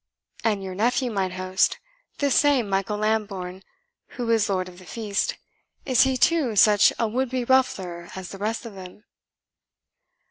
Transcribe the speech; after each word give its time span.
"And 0.43 0.63
your 0.63 0.73
nephew, 0.73 1.11
mine 1.11 1.33
host, 1.33 1.77
this 2.17 2.33
same 2.33 2.67
Michael 2.67 2.97
Lambourne, 2.97 3.61
who 4.17 4.27
is 4.31 4.49
lord 4.49 4.67
of 4.67 4.79
the 4.79 4.85
feast 4.85 5.37
is 5.85 6.05
he, 6.05 6.17
too, 6.17 6.55
such 6.55 6.91
a 6.97 7.07
would 7.07 7.29
be 7.29 7.43
ruffler 7.43 8.09
as 8.15 8.29
the 8.29 8.39
rest 8.39 8.65
of 8.65 8.73
them?" 8.73 9.03